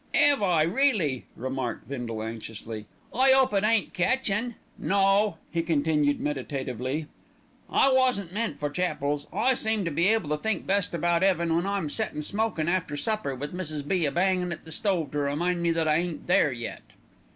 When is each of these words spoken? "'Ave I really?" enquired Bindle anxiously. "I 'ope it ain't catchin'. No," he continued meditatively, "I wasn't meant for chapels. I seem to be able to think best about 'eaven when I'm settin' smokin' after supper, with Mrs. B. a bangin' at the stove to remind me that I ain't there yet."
"'Ave 0.15 0.43
I 0.43 0.63
really?" 0.63 1.25
enquired 1.39 1.87
Bindle 1.87 2.23
anxiously. 2.23 2.87
"I 3.13 3.33
'ope 3.33 3.53
it 3.53 3.63
ain't 3.63 3.93
catchin'. 3.93 4.55
No," 4.79 5.37
he 5.51 5.61
continued 5.61 6.19
meditatively, 6.19 7.05
"I 7.69 7.91
wasn't 7.91 8.33
meant 8.33 8.59
for 8.59 8.71
chapels. 8.71 9.27
I 9.31 9.53
seem 9.53 9.85
to 9.85 9.91
be 9.91 10.07
able 10.07 10.29
to 10.29 10.37
think 10.41 10.65
best 10.65 10.95
about 10.95 11.21
'eaven 11.21 11.55
when 11.55 11.67
I'm 11.67 11.87
settin' 11.87 12.23
smokin' 12.23 12.67
after 12.67 12.97
supper, 12.97 13.35
with 13.35 13.53
Mrs. 13.53 13.87
B. 13.87 14.05
a 14.07 14.11
bangin' 14.11 14.51
at 14.51 14.65
the 14.65 14.71
stove 14.71 15.11
to 15.11 15.19
remind 15.19 15.61
me 15.61 15.69
that 15.69 15.87
I 15.87 15.97
ain't 15.97 16.25
there 16.25 16.51
yet." 16.51 16.81